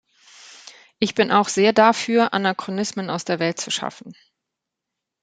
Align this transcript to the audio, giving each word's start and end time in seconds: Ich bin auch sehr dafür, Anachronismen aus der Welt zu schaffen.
Ich 0.97 1.13
bin 1.13 1.31
auch 1.31 1.47
sehr 1.47 1.73
dafür, 1.73 2.33
Anachronismen 2.33 3.11
aus 3.11 3.23
der 3.23 3.37
Welt 3.37 3.61
zu 3.61 3.69
schaffen. 3.69 4.13